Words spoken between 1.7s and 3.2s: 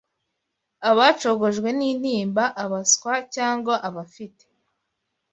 n’intimba, abaswa